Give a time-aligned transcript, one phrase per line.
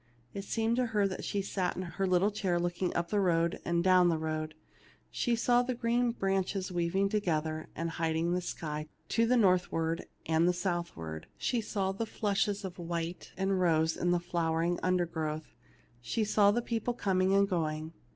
[0.33, 3.59] It seemed to her that she sat in her little chair looking up the road
[3.63, 4.55] and down the road;
[5.11, 10.47] she saw the green branches weaving together, and hiding the sky to the northward and
[10.47, 14.81] the southward; she saw the flushes of white and rose in the flowering 244
[15.21, 17.93] THE LITTLE MAID AT THE DOOH undergrowth; she saw the people coining and going.